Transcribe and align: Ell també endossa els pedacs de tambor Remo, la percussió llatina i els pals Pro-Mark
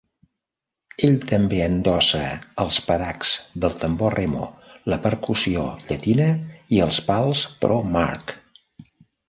Ell 1.07 1.17
també 1.31 1.59
endossa 1.65 2.21
els 2.63 2.79
pedacs 2.87 3.35
de 3.67 3.71
tambor 3.83 4.17
Remo, 4.21 4.49
la 4.95 5.01
percussió 5.05 5.69
llatina 5.93 6.33
i 6.79 6.83
els 6.89 7.03
pals 7.13 7.47
Pro-Mark 7.63 8.39